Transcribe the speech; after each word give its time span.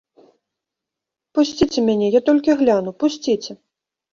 Пусціце 1.39 1.79
мяне, 1.91 2.07
я 2.19 2.25
толькі 2.31 2.57
гляну, 2.63 2.91
пусціце. 3.05 3.51